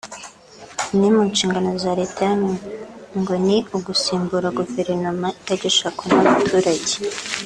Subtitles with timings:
[0.93, 2.53] Imwe mu nshingano za Leta yanyu
[3.19, 6.93] ngo ni «ugusimbura Guverinoma itagishakwa n’abaturage